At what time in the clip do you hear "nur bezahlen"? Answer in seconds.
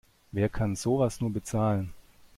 1.21-1.93